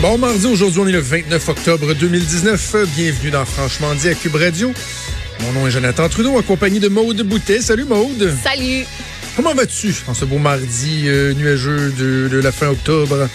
[0.00, 2.76] Bon mardi, aujourd'hui on est le 29 octobre 2019.
[2.96, 4.72] Bienvenue dans Franchement dit à Cube Radio.
[5.40, 7.60] Mon nom est Jonathan Trudeau, accompagné de Maude Boutet.
[7.60, 8.34] Salut Maude.
[8.42, 8.86] Salut.
[9.36, 13.28] Comment vas-tu en ce beau mardi euh, nuageux de, de la fin octobre?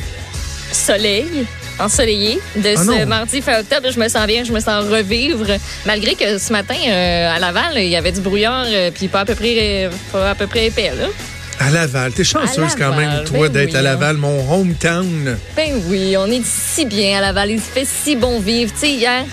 [0.72, 1.46] Soleil,
[1.78, 3.92] ensoleillé de Ah ce mardi fin octobre.
[3.94, 5.46] Je me sens bien, je me sens revivre.
[5.86, 9.20] Malgré que ce matin, euh, à Laval, il y avait du brouillard, euh, puis pas
[9.20, 10.92] à peu près, pas à peu près épais.
[10.98, 11.10] Là.
[11.60, 12.12] À Laval.
[12.12, 13.84] T'es chanceuse quand même, toi, ben d'être oui, à hein.
[13.84, 15.38] Laval, mon hometown.
[15.56, 17.52] Ben oui, on est si bien à Laval.
[17.52, 18.72] Il fait si bon vivre.
[18.74, 19.24] Tu sais, hier,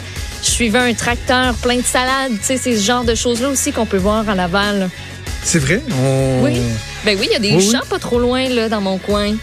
[0.43, 2.33] je suivais un tracteur plein de salades.
[2.41, 4.89] Tu sais, c'est ce genre de choses-là aussi qu'on peut voir à Laval.
[5.43, 5.83] C'est vrai?
[6.01, 6.43] On...
[6.45, 6.61] Oui.
[7.05, 7.73] Ben oui, il y a des Oui, oui.
[7.73, 9.35] champs pas trop loin, là, dans mon coin.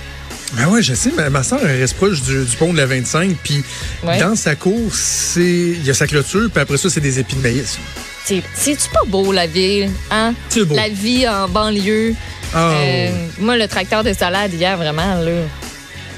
[0.53, 2.85] Ben ouais, je sais, ma, ma soeur, elle reste proche du, du pont de la
[2.87, 3.61] 25, puis
[4.03, 4.17] Ouais.
[4.19, 7.35] dans sa cour, c'est il y a sa clôture, puis après ça, c'est des épis
[7.35, 7.77] de maïs.
[8.25, 9.91] C'est- C'est-tu pas beau, la ville?
[10.09, 10.33] Hein?
[10.49, 10.75] C'est beau.
[10.75, 12.15] La vie en banlieue.
[12.53, 15.31] Ah, Euh, moi, le tracteur de salade hier, vraiment, là,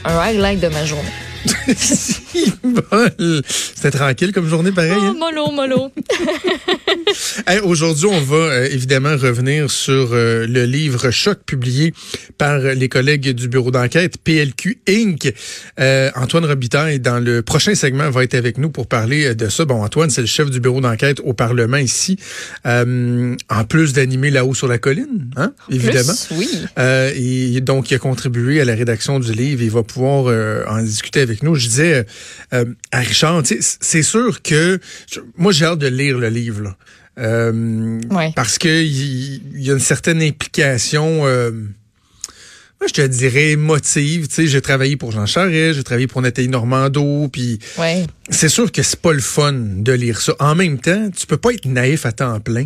[0.05, 1.09] un highlight de ma journée.
[3.76, 4.93] C'était tranquille comme journée, pareil.
[4.96, 5.16] Oh, hein?
[5.18, 5.91] mollo, mollo.
[7.48, 11.93] Hey, Aujourd'hui, on va euh, évidemment revenir sur euh, le livre Choc publié
[12.38, 15.34] par les collègues du bureau d'enquête PLQ Inc.
[15.79, 19.66] Euh, Antoine Robitaille, dans le prochain segment, va être avec nous pour parler de ça.
[19.66, 22.18] Bon, Antoine, c'est le chef du bureau d'enquête au Parlement ici.
[22.66, 26.13] En plus d'animer là-haut sur la colline, hein, évidemment.
[26.27, 26.49] Plus, oui.
[27.16, 29.62] Et donc, il a contribué à la rédaction du livre.
[29.62, 30.34] Il va pouvoir
[30.70, 31.55] en discuter avec nous.
[31.55, 32.04] Je disais euh,
[32.54, 34.79] euh, à Richard, c'est sûr que
[35.12, 36.62] je- moi, j'ai hâte de lire le livre.
[36.62, 36.77] Là.
[37.20, 38.32] Euh, Ouais.
[38.35, 41.26] Parce que il y, a une certaine implication.
[41.26, 44.27] euh, moi, je te dirais émotive.
[44.27, 48.05] Tu sais, j'ai travaillé pour Jean Charest, j'ai travaillé pour Nathalie Normando, puis Ouais.
[48.29, 50.34] c'est sûr que c'est pas le fun de lire ça.
[50.40, 52.66] En même temps, tu peux pas être naïf à temps plein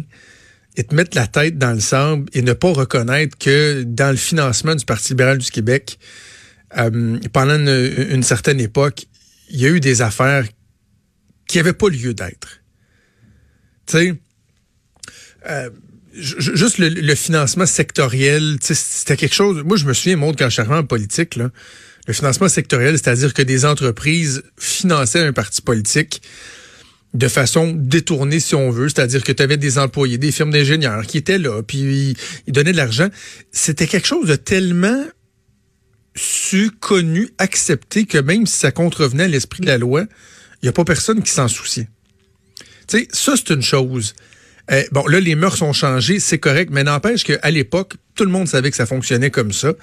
[0.78, 4.18] et te mettre la tête dans le sable et ne pas reconnaître que dans le
[4.18, 5.98] financement du Parti libéral du Québec,
[6.78, 9.06] euh, pendant une, certaine époque,
[9.50, 10.46] il y a eu des affaires
[11.48, 12.62] qui n'avaient pas lieu d'être.
[13.86, 14.16] Tu sais,
[15.48, 15.70] euh,
[16.14, 19.64] ju- ju- juste le, financement sectoriel, c'était quelque chose.
[19.64, 21.52] Moi, je me souviens, Maud, quand je suis en politique, là,
[22.08, 26.22] le financement sectoriel, c'est-à-dire que des entreprises finançaient un parti politique
[27.14, 31.06] de façon détournée, si on veut, c'est-à-dire que tu avais des employés, des firmes d'ingénieurs
[31.06, 33.08] qui étaient là, puis ils donnaient de l'argent.
[33.52, 35.06] C'était quelque chose de tellement
[36.16, 40.04] su, connu, accepté que même si ça contrevenait à l'esprit de la loi,
[40.62, 41.90] il n'y a pas personne qui s'en souciait.
[42.88, 44.16] Tu sais, ça, c'est une chose.
[44.72, 48.32] Euh, bon, là, les mœurs ont changé, c'est correct, mais n'empêche qu'à l'époque, tout le
[48.32, 49.74] monde savait que ça fonctionnait comme ça.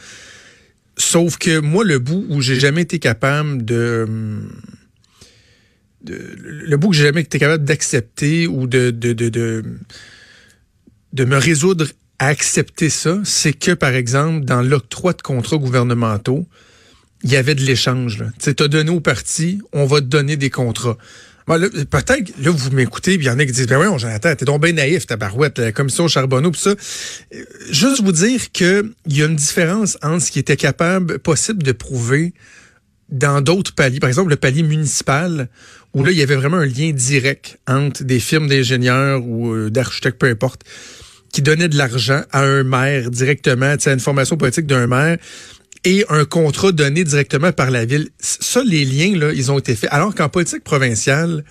[0.97, 4.04] Sauf que moi, le bout où j'ai jamais été capable de...
[4.09, 4.53] hum,
[6.03, 9.62] de- le bout que j'ai jamais été capable d'accepter ou de, de, de, de,
[11.12, 11.87] de me résoudre
[12.18, 16.46] à accepter ça, c'est que, par exemple, dans l'octroi de contrats gouvernementaux,
[17.24, 18.24] il y avait de l'échange.
[18.42, 20.96] Tu t'as donné au parti, on va te donner des contrats.
[21.46, 24.34] Bon, peut-être, là, vous m'écoutez, il y en a qui disent, ben oui, on Jonathan,
[24.36, 26.70] t'es donc bien naïf, ta barouette, la commission Charbonneau, pis ça.
[26.70, 31.18] Euh, Juste vous dire que il y a une différence entre ce qui était capable,
[31.18, 32.32] possible de prouver
[33.08, 35.48] dans d'autres paliers, par exemple le palier municipal,
[35.94, 39.70] où là, il y avait vraiment un lien direct entre des firmes d'ingénieurs ou euh,
[39.70, 40.62] d'architectes, peu importe,
[41.32, 45.16] qui donnaient de l'argent à un maire directement, à une formation politique d'un maire,
[45.84, 48.09] et un contrat donné directement par la ville.
[48.20, 49.91] Ça, les liens, là, ils ont été faits.
[49.93, 51.44] Alors qu'en politique provinciale,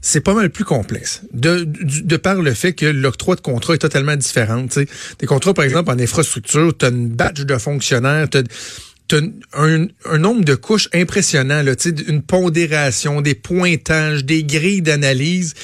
[0.00, 1.22] c'est pas mal plus complexe.
[1.32, 4.66] De, du- de par le fait que l'octroi de contrat est totalement différent.
[4.66, 4.86] tu sais.
[5.18, 9.20] Des contrats, par exemple, en infrastructure, tu as une batch de fonctionnaires, tu as,
[9.52, 11.74] un, un nombre de couches impressionnant, là,
[12.08, 15.54] une pondération, des pointages, des grilles d'analyse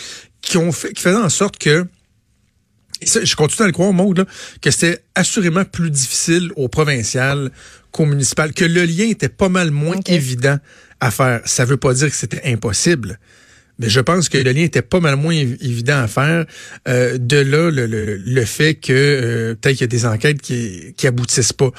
[0.43, 1.87] qui ont fait, qui faisaient en sorte que
[3.03, 4.25] et ça, je continue à le croire, Maud, là,
[4.61, 7.51] que c'était assurément plus difficile au provincial
[7.91, 10.59] qu'au municipal, que le lien était pas mal moins évident
[11.01, 11.41] à faire.
[11.45, 13.19] Ça veut pas dire que c'était impossible.
[13.79, 16.47] Mais je pense que le lien était pas mal moins évi- évident à faire.
[16.89, 20.41] Euh, de là, le, le, le fait que euh, peut-être qu'il y a des enquêtes
[20.41, 21.71] qui, qui aboutissent pas.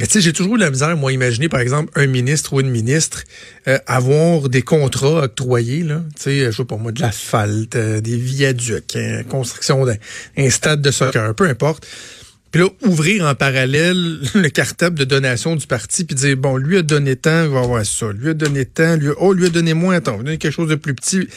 [0.00, 2.60] Mais tu sais, j'ai toujours eu la misère, moi, imaginer, par exemple, un ministre ou
[2.60, 3.24] une ministre
[3.68, 8.00] euh, avoir des contrats octroyés, là, tu sais, je sais pas moi, de l'asphalte, euh,
[8.00, 9.96] des viaducs, hein, construction d'un
[10.38, 11.86] un stade de soccer, peu importe.
[12.50, 16.78] Puis là, ouvrir en parallèle le cartable de donation du parti, puis dire, bon, lui
[16.78, 18.10] a donné tant, il va avoir ça.
[18.10, 20.38] Lui a donné tant, lui a, oh, lui a donné moins, attends, on va donner
[20.38, 21.28] quelque chose de plus petit.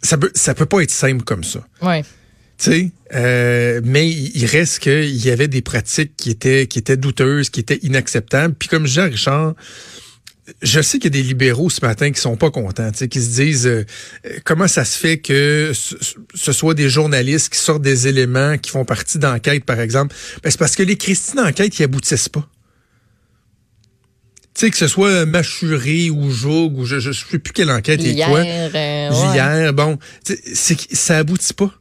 [0.00, 1.66] Ça peut, ça peut pas être simple comme ça.
[1.82, 2.04] Ouais.
[2.58, 7.50] Sais, euh, mais il reste qu'il y avait des pratiques qui étaient qui étaient douteuses,
[7.50, 8.54] qui étaient inacceptables.
[8.54, 9.54] Puis comme je dis à Richard,
[10.62, 13.30] je sais qu'il y a des libéraux ce matin qui sont pas contents, qui se
[13.30, 13.84] disent euh,
[14.26, 18.70] euh, comment ça se fait que ce, soit des journalistes qui sortent des éléments qui
[18.70, 20.14] font partie d'enquêtes, par exemple?
[20.42, 22.48] Ben, c'est parce que les Christines d'enquête, ils aboutissent pas.
[24.54, 28.02] Tu sais, que ce soit Machuré ou Joug ou je, je sais plus quelle enquête
[28.02, 28.40] et quoi.
[28.40, 31.72] Euh, bon, c'est ça aboutit pas.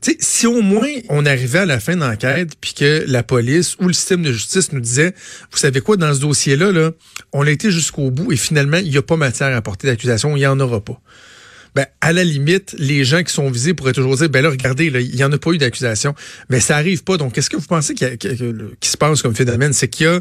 [0.00, 3.88] Si au moins on arrivait à la fin de l'enquête puis que la police ou
[3.88, 5.14] le système de justice nous disait,
[5.50, 6.92] vous savez quoi, dans ce dossier-là, là,
[7.32, 10.36] on a été jusqu'au bout et finalement, il n'y a pas matière à porter d'accusation,
[10.36, 11.00] il n'y en aura pas
[11.76, 14.86] ben, à la limite, les gens qui sont visés pourraient toujours dire, ben là, regardez,
[14.86, 16.14] il n'y en a pas eu d'accusation.
[16.48, 17.18] Mais ça arrive pas.
[17.18, 19.74] Donc, qu'est-ce que vous pensez qui, se passe comme phénomène?
[19.74, 20.20] C'est qu'il y a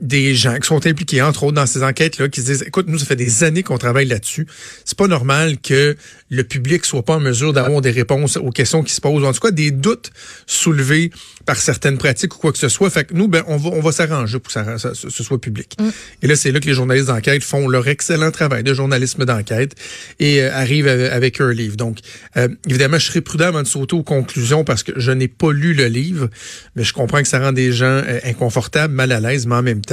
[0.00, 2.98] des gens qui sont impliqués, entre autres, dans ces enquêtes-là, qui se disent, écoute, nous,
[2.98, 4.46] ça fait des années qu'on travaille là-dessus.
[4.84, 5.96] C'est pas normal que
[6.30, 9.24] le public soit pas en mesure d'avoir des réponses aux questions qui se posent.
[9.24, 10.10] En tout cas, des doutes
[10.46, 11.10] soulevés
[11.46, 12.90] par certaines pratiques ou quoi que ce soit.
[12.90, 15.74] Fait que nous, ben, on va, on va s'arranger pour que ça, ce soit public.
[15.80, 15.88] Mm.
[16.22, 19.74] Et là, c'est là que les journalistes d'enquête font leur excellent travail de journalisme d'enquête
[20.20, 21.76] et euh, arrivent avec un livre.
[21.76, 22.00] Donc,
[22.36, 25.50] euh, évidemment, je serai prudent avant de sauter aux conclusions parce que je n'ai pas
[25.50, 26.28] lu le livre,
[26.76, 29.62] mais je comprends que ça rend des gens euh, inconfortables, mal à l'aise, mais en
[29.62, 29.87] même temps,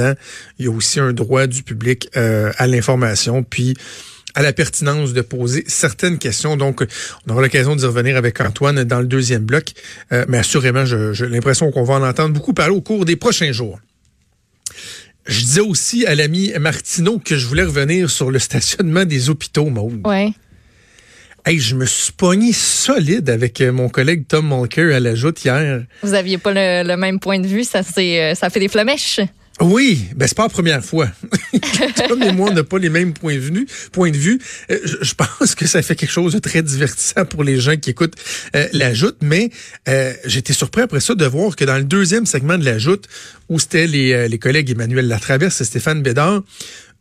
[0.58, 3.42] il y a aussi un droit du public à l'information.
[3.42, 3.74] Puis,
[4.36, 6.56] à la pertinence de poser certaines questions.
[6.56, 6.86] Donc,
[7.26, 9.72] on aura l'occasion d'y revenir avec Antoine dans le deuxième bloc.
[10.12, 13.50] Euh, mais assurément, j'ai l'impression qu'on va en entendre beaucoup parler au cours des prochains
[13.50, 13.80] jours.
[15.24, 19.70] Je disais aussi à l'ami Martineau que je voulais revenir sur le stationnement des hôpitaux,
[19.70, 20.06] Maud.
[20.06, 20.32] Ouais.
[21.46, 25.42] Hey, je me suis pogné solide avec euh, mon collègue Tom Mulcair à la joute
[25.44, 25.84] hier.
[26.02, 29.20] Vous aviez pas le, même point de vue, ça, euh, ça fait des flamèches.
[29.60, 31.08] Oui, ben c'est pas la première fois.
[32.08, 33.66] Tom et moi, on n'a pas les mêmes points de vue.
[33.90, 34.38] Point de vue.
[34.70, 37.90] Euh, je pense que ça fait quelque chose de très divertissant pour les gens qui
[37.90, 38.16] écoutent
[38.54, 39.50] euh, la joute, mais
[39.88, 43.06] euh, j'étais surpris après ça de voir que dans le deuxième segment de la joute,
[43.48, 46.42] où c'était les, les collègues Emmanuel Latraverse et Stéphane Bédard,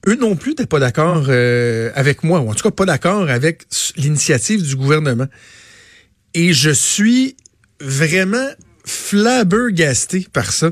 [0.07, 3.63] eux non plus n'étaient pas d'accord avec moi, ou en tout cas pas d'accord avec
[3.97, 5.27] l'initiative du gouvernement.
[6.33, 7.35] Et je suis
[7.81, 8.49] vraiment
[8.85, 10.71] flabbergasté par ça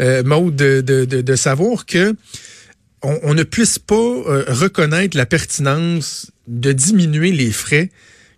[0.00, 2.14] euh, de, de, de, savoir que
[3.02, 7.90] on, ne puisse pas euh, reconnaître la pertinence de diminuer les frais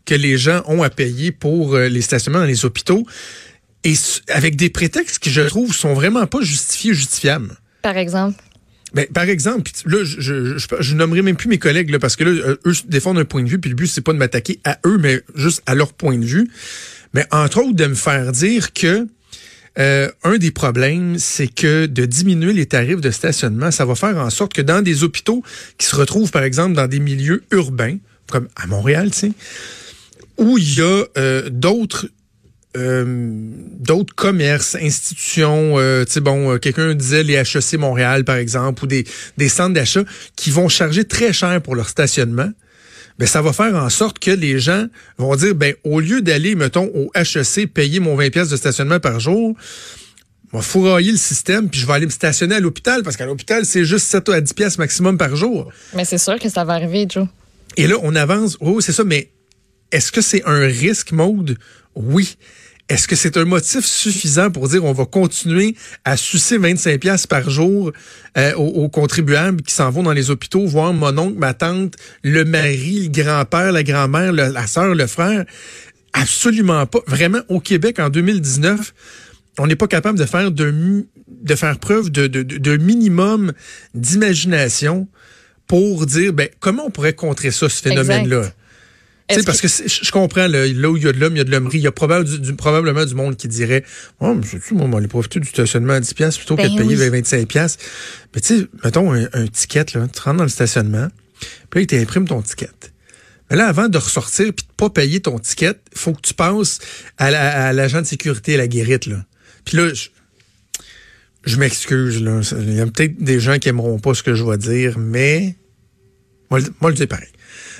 [0.04, 3.06] que les gens ont à payer pour euh, les stationnements dans les hôpitaux
[3.84, 3.94] et
[4.28, 7.56] avec des prétextes qui, je trouve, sont vraiment pas justifiés, justifiables.
[7.82, 8.40] Par exemple?
[8.94, 12.24] Ben, par exemple, là, je, je, je, nommerai même plus mes collègues là, parce que
[12.24, 14.60] là, euh, eux défendent un point de vue, puis le but c'est pas de m'attaquer
[14.64, 16.50] à eux, mais juste à leur point de vue.
[17.14, 19.06] Mais entre autres, de me faire dire que
[19.78, 24.16] euh, un des problèmes, c'est que de diminuer les tarifs de stationnement, ça va faire
[24.18, 25.42] en sorte que dans des hôpitaux
[25.78, 27.96] qui se retrouvent, par exemple, dans des milieux urbains,
[28.30, 29.10] comme à Montréal,
[30.38, 32.08] où il y a euh, d'autres
[32.74, 33.04] euh,
[33.78, 35.76] d'autres commerces, institutions,
[36.22, 40.04] bon, quelqu'un disait les HEC Montréal par exemple ou des centres d'achat
[40.36, 42.50] qui vont charger très cher pour leur stationnement
[43.18, 44.86] ben ça va faire en sorte que les gens
[45.18, 49.00] vont dire ben au lieu d'aller mettons au HEC payer mon 20 pièces de stationnement
[49.00, 49.56] par jour,
[50.52, 53.26] je vais fourrailler le système puis je vais aller me stationner à l'hôpital parce qu'à
[53.26, 55.70] l'hôpital c'est juste 7 à 10 pièces maximum par jour.
[55.94, 57.26] Mais c'est sûr que ça va arriver, Joe.
[57.76, 59.30] Et là on avance, oh c'est ça mais
[59.90, 61.58] est-ce que c'est un risque mode
[61.94, 62.36] Oui.
[62.92, 67.26] Est-ce que c'est un motif suffisant pour dire on va continuer à sucer 25 pièces
[67.26, 67.90] par jour
[68.36, 72.44] euh, aux, contribuables qui s'en vont dans les hôpitaux voir mon oncle, ma tante, le
[72.44, 75.46] mari, le grand-père, la grand-mère, la sœur, le frère?
[76.12, 76.98] Absolument pas.
[77.06, 78.92] Vraiment, au Québec, en 2019,
[79.58, 83.52] on n'est pas capable de faire preuve de minimum
[83.94, 85.08] d'imagination
[85.66, 88.52] pour dire ben comment on pourrait contrer ça, ce phénomène-là?
[89.44, 91.50] Parce que, je comprends, là, où il y a de l'homme, il y a de
[91.50, 91.78] l'hommerie.
[91.78, 93.84] Il y a probablement du, probablement du monde qui dirait
[94.20, 96.76] Oh, mais c'est moi, on va aller profiter du stationnement à 10$ plutôt que de
[96.76, 97.76] ben payer 25$.
[98.34, 101.08] Mais tu sais, mettons un, ticket, là, tu rentres dans le stationnement,
[101.70, 102.70] puis là, il t'imprime ton ticket.
[103.50, 106.34] Mais là, avant de ressortir puis de pas payer ton ticket, il faut que tu
[106.34, 106.78] passes
[107.18, 109.06] à l'agent de sécurité, à la guérite.
[109.06, 109.24] Là.
[109.64, 109.90] Puis là,
[111.44, 112.22] je, m'excuse.
[112.22, 112.40] Là.
[112.60, 115.54] Il y a peut-être des gens qui aimeront pas ce que je vais dire, mais
[116.50, 117.28] moi, moi je dis pareil.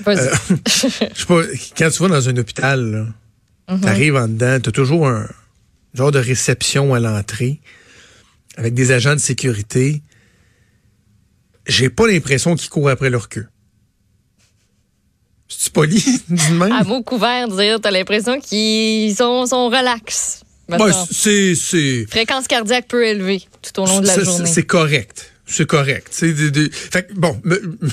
[0.07, 0.35] Euh,
[0.67, 1.41] je sais pas,
[1.77, 3.13] quand tu vas dans un hôpital,
[3.69, 3.81] mhm.
[3.81, 5.27] tu arrives en dedans, tu as toujours un
[5.93, 7.59] genre de réception à l'entrée
[8.57, 10.01] avec des agents de sécurité.
[11.67, 13.47] J'ai pas l'impression qu'ils courent après leur queue.
[15.47, 16.03] C'est poli,
[16.51, 16.71] même?
[16.71, 20.41] À mot couvert, dire, t'as l'impression qu'ils sont, sont relax.
[21.11, 24.45] c'est, Fréquence cardiaque peu élevée tout au long de la journée.
[24.47, 26.07] C'est correct c'est correct.
[26.13, 27.39] fait, bon,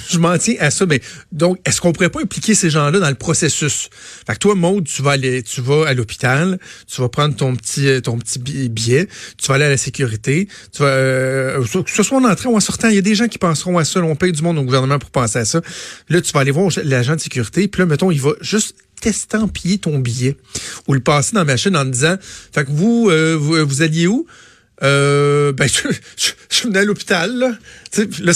[0.08, 0.86] je m'en tiens à ça.
[0.86, 1.00] Mais
[1.32, 3.90] donc, est-ce qu'on pourrait pas impliquer ces gens-là dans le processus?
[4.26, 7.56] Fait que toi, Maude, tu vas aller, tu vas à l'hôpital, tu vas prendre ton
[7.56, 11.90] petit, euh, ton petit billet, tu vas aller à la sécurité, tu vas, euh, que
[11.90, 13.84] ce soit en entrant ou en sortant, il y a des gens qui penseront à
[13.84, 14.00] ça.
[14.00, 15.60] On paye du monde au gouvernement pour penser à ça.
[16.08, 19.78] Là, tu vas aller voir l'agent de sécurité, puis là, mettons, il va juste t'estampiller
[19.78, 20.36] ton billet
[20.86, 22.16] ou le passer dans la machine en disant,
[22.52, 24.26] fait que vous, euh, vous, vous alliez où?
[24.82, 25.68] Euh, ben,
[26.16, 27.52] je, je, venais à l'hôpital, là.
[28.22, 28.32] là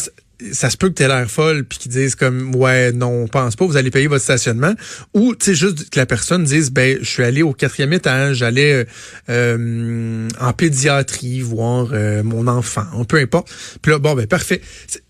[0.53, 3.29] ça se peut que tu aies l'air folle puis qu'ils disent comme ouais non on
[3.29, 4.75] pense pas vous allez payer votre stationnement
[5.15, 8.39] ou tu sais juste que la personne dise ben je suis allé au quatrième étage
[8.39, 8.85] j'allais
[9.29, 13.49] euh, en pédiatrie voir euh, mon enfant peu importe
[13.81, 14.61] puis là bon ben parfait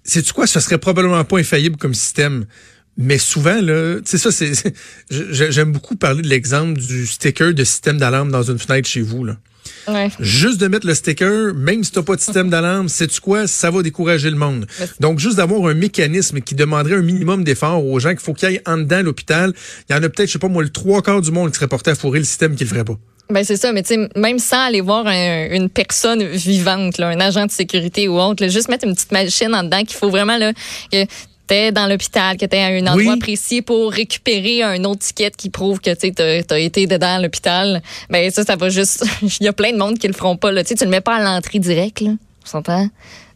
[0.05, 0.47] c'est tu quoi?
[0.47, 2.45] Ce serait probablement pas infaillible comme système
[2.97, 4.53] mais souvent, là, tu sais, ça, c'est.
[5.11, 9.25] J'aime beaucoup parler de l'exemple du sticker de système d'alarme dans une fenêtre chez vous,
[9.25, 9.37] là.
[9.87, 10.11] Ouais.
[10.21, 13.47] Juste de mettre le sticker, même si tu n'as pas de système d'alarme, sais-tu quoi?
[13.47, 14.67] Ça va décourager le monde.
[15.01, 18.49] Donc, juste d'avoir un mécanisme qui demanderait un minimum d'effort aux gens qu'il faut qu'ils
[18.49, 19.53] aillent en dedans l'hôpital,
[19.89, 21.57] il y en a peut-être, je sais pas moi, le trois quarts du monde qui
[21.57, 22.99] serait porté à fourrer le système qui le ferait pas.
[23.31, 27.21] Ben c'est ça, mais tu sais, même sans aller voir une personne vivante, là, un
[27.21, 30.11] agent de sécurité ou autre, là, juste mettre une petite machine en dedans qu'il faut
[30.11, 30.53] vraiment là,
[30.93, 31.07] que
[31.47, 35.51] t'es dans l'hôpital, que t'es à un endroit précis pour récupérer un autre ticket qui
[35.51, 36.23] prouve que tu
[36.53, 39.05] as été dedans à l'hôpital, ben ça, ça va juste.
[39.23, 40.53] Il y a plein de monde qui le feront pas.
[40.53, 40.65] Là.
[40.65, 42.11] Tu le mets pas à l'entrée directe, là.
[42.45, 42.89] On s'entend?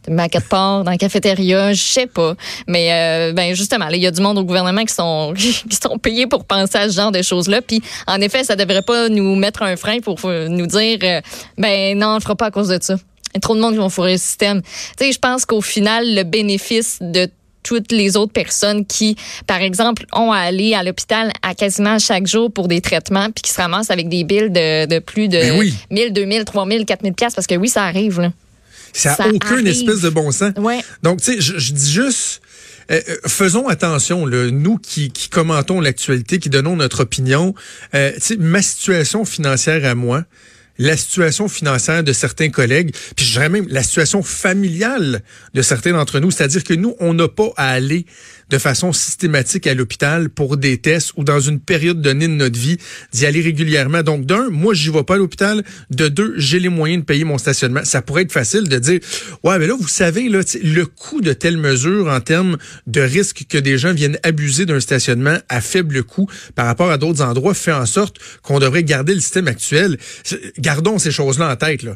[0.03, 2.35] Tu le mets à quatre ports, dans la cafétéria, je sais pas.
[2.67, 5.97] Mais euh, ben justement, il y a du monde au gouvernement qui sont qui sont
[5.97, 7.61] payés pour penser à ce genre de choses-là.
[7.61, 11.21] Puis en effet, ça devrait pas nous mettre un frein pour nous dire euh,
[11.57, 12.95] ben non, on le fera pas à cause de ça.
[13.33, 14.61] Il y a trop de monde qui vont fourrer le système.
[14.61, 17.29] Tu sais, je pense qu'au final, le bénéfice de
[17.69, 22.25] toutes les autres personnes qui, par exemple, ont à aller à l'hôpital à quasiment chaque
[22.25, 25.37] jour pour des traitements, puis qui se ramassent avec des billes de, de plus de
[25.37, 25.75] Ben oui.
[25.91, 28.19] 1000, 2000, 3000, 4000 pièces parce que oui, ça arrive.
[28.21, 28.31] Là.
[28.91, 29.67] Ça n'a aucun arrive.
[29.67, 30.53] espèce de bon sens.
[30.57, 30.79] Ouais.
[31.03, 32.41] Donc, tu sais, je, je dis juste,
[32.89, 37.53] euh, euh, faisons attention, là, nous qui, qui commentons l'actualité, qui donnons notre opinion.
[37.93, 40.23] Euh, tu sais, ma situation financière à moi,
[40.79, 45.21] la situation financière de certains collègues, puis je dirais même la situation familiale
[45.53, 48.05] de certains d'entre nous, c'est-à-dire que nous, on n'a pas à aller
[48.49, 52.59] de façon systématique à l'hôpital pour des tests ou dans une période donnée de notre
[52.59, 52.77] vie
[53.13, 54.03] d'y aller régulièrement.
[54.03, 55.63] Donc, d'un, moi, j'y vais pas à l'hôpital.
[55.89, 57.81] De deux, j'ai les moyens de payer mon stationnement.
[57.83, 58.99] Ça pourrait être facile de dire,
[59.43, 63.45] ouais, mais là, vous savez, là, le coût de telle mesure en termes de risque
[63.47, 67.53] que des gens viennent abuser d'un stationnement à faible coût par rapport à d'autres endroits
[67.53, 69.97] fait en sorte qu'on devrait garder le système actuel.
[70.57, 71.95] Gardons ces choses-là en tête, là.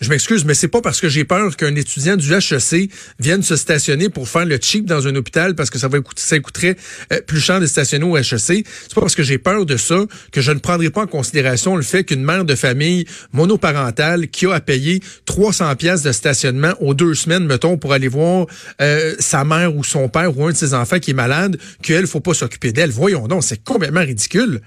[0.00, 2.88] Je m'excuse, mais c'est pas parce que j'ai peur qu'un étudiant du HEC
[3.18, 6.22] vienne se stationner pour faire le cheap dans un hôpital parce que ça va coûter,
[6.22, 6.76] ça coûterait
[7.12, 8.38] euh, plus cher de stationner au HEC.
[8.38, 11.74] C'est pas parce que j'ai peur de ça que je ne prendrai pas en considération
[11.74, 16.74] le fait qu'une mère de famille monoparentale qui a à payer 300 pièces de stationnement
[16.80, 18.46] aux deux semaines, mettons, pour aller voir
[18.80, 22.06] euh, sa mère ou son père ou un de ses enfants qui est malade, qu'elle
[22.06, 22.90] faut pas s'occuper d'elle.
[22.90, 24.60] Voyons donc, c'est complètement ridicule.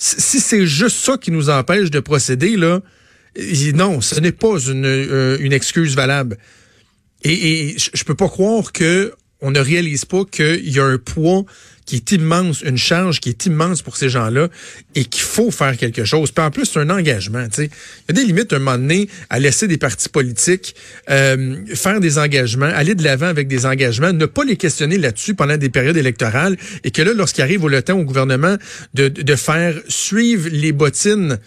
[0.00, 2.80] Si c'est juste ça qui nous empêche de procéder, là,
[3.74, 6.38] non, ce n'est pas une, euh, excuse valable.
[7.22, 10.98] Et, et je peux pas croire que on ne réalise pas qu'il y a un
[10.98, 11.44] poids
[11.86, 14.48] qui est immense, une charge qui est immense pour ces gens-là
[14.94, 16.30] et qu'il faut faire quelque chose.
[16.32, 17.46] Puis en plus, c'est un engagement.
[17.56, 17.68] Il y
[18.10, 20.74] a des limites, un moment donné, à laisser des partis politiques
[21.08, 25.34] euh, faire des engagements, aller de l'avant avec des engagements, ne pas les questionner là-dessus
[25.34, 28.56] pendant des périodes électorales et que là, lorsqu'il arrive le temps au gouvernement
[28.92, 31.38] de, de faire suivre les bottines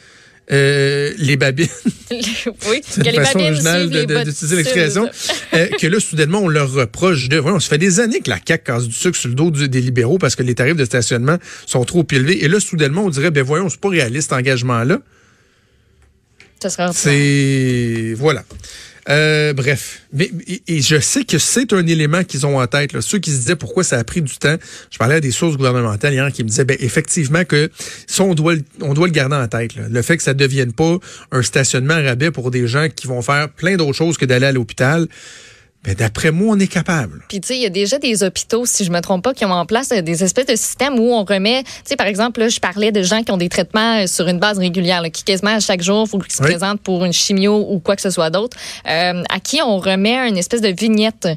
[0.51, 1.67] euh, les babines.
[2.11, 3.89] oui, C'est que une les façon babines originale
[4.25, 5.09] d'utiliser l'expression.
[5.53, 7.37] euh, que là, soudainement, on leur reproche de.
[7.37, 9.69] Voyons, ça fait des années que la CAQ casse du sucre sur le dos du-
[9.69, 12.43] des libéraux parce que les tarifs de stationnement sont trop élevés.
[12.43, 14.99] Et là, soudainement, on dirait, ben voyons, c'est pas réaliste, cet engagement-là.
[16.61, 18.13] Ça sera C'est.
[18.17, 18.43] Voilà.
[19.09, 20.29] Euh, bref, mais
[20.67, 22.99] et, je sais que c'est un élément qu'ils ont en tête.
[23.01, 24.55] Ceux qui se disaient pourquoi ça a pris du temps.
[24.91, 27.71] Je parlais à des sources gouvernementales hier qui me disaient ben effectivement que
[28.05, 29.71] ça on doit le- on doit le garder en tête.
[29.75, 30.97] Le fait que ça devienne pas
[31.31, 34.51] un stationnement rabais pour des gens qui vont faire plein d'autres choses que d'aller à
[34.51, 35.07] l'hôpital.
[35.83, 37.23] Ben d'après moi on est capable.
[37.27, 39.45] Puis, tu sais, il y a déjà des hôpitaux, si je me trompe pas, qui
[39.45, 42.39] ont en place euh, des espèces de systèmes où on remet, tu sais, par exemple,
[42.39, 45.09] là, je parlais de gens qui ont des traitements euh, sur une base régulière, là,
[45.09, 46.49] qui quasiment à chaque jour, il faut qu'ils se Oui.
[46.49, 48.55] présentent pour une chimio ou quoi que ce soit d'autre,
[48.87, 51.27] euh, à qui on remet une espèce de vignette.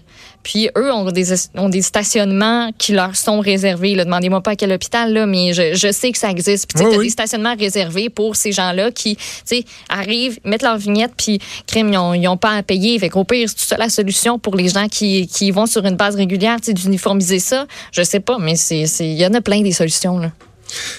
[0.44, 3.96] Puis, eux ont des, ont des stationnements qui leur sont réservés.
[3.96, 6.68] Demandez-moi pas à quel hôpital, là, mais je, je sais que ça existe.
[6.68, 10.76] Puis, tu Oui, des stationnements réservés pour ces gens-là qui, tu sais, arrivent, mettent leur
[10.76, 12.98] vignette, puis, crème, ils ont, ils ont pas à payer.
[12.98, 15.84] Fait qu'au pire, c'est tout ça la solution pour les gens qui, qui vont sur
[15.84, 17.66] une base régulière, d'uniformiser ça.
[17.90, 20.30] Je sais pas, mais c'est, c'est, il y en a plein des solutions, là.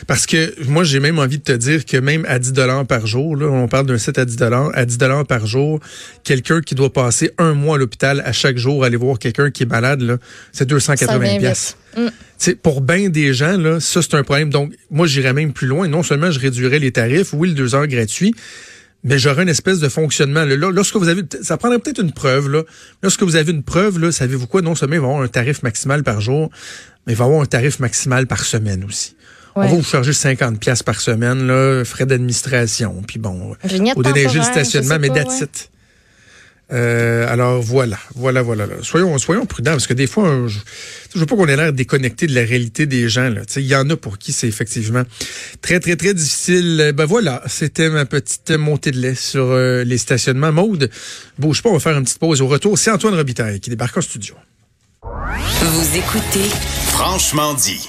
[0.07, 3.05] Parce que moi, j'ai même envie de te dire que même à 10 dollars par
[3.07, 5.79] jour, là, on parle d'un site à 10 dollars, à 10 dollars par jour,
[6.23, 9.63] quelqu'un qui doit passer un mois à l'hôpital à chaque jour, aller voir quelqu'un qui
[9.63, 10.17] est malade, là,
[10.51, 11.77] c'est Ça 280 vient pièces.
[11.97, 12.51] Mm.
[12.61, 14.49] Pour bien des gens, là, ça, c'est un problème.
[14.49, 15.87] Donc, moi, j'irais même plus loin.
[15.87, 18.35] Non seulement je réduirais les tarifs, oui, le deux heures gratuit,
[19.03, 20.43] mais j'aurais une espèce de fonctionnement.
[20.43, 22.49] Là, Là, lorsque vous avez, ça prendrait peut-être une preuve.
[22.49, 22.63] Là.
[23.03, 24.61] Lorsque vous avez une preuve, là, savez-vous quoi?
[24.61, 26.49] Non seulement il va y avoir un tarif maximal par jour,
[27.05, 29.15] mais il va y avoir un tarif maximal par semaine aussi.
[29.55, 29.67] Ouais.
[29.67, 33.55] On va vous charger 50 pièces par semaine, là, frais d'administration, puis bon,
[33.95, 35.69] au déneiger le stationnement, mais it.
[36.73, 38.65] Euh, alors voilà, voilà, voilà.
[38.81, 40.57] Soyons, soyons prudents parce que des fois, je,
[41.13, 43.31] je veux pas qu'on ait l'air déconnecté de la réalité des gens.
[43.55, 45.03] Il y en a pour qui c'est effectivement
[45.61, 46.91] très, très, très difficile.
[46.95, 50.51] Ben voilà, c'était ma petite montée de lait sur euh, les stationnements.
[50.51, 50.89] Maude,
[51.37, 52.41] bouge pas, on va faire une petite pause.
[52.41, 54.33] Au retour, c'est Antoine Robitaille qui débarque en studio.
[55.03, 56.49] Vous écoutez
[56.87, 57.87] Franchement dit.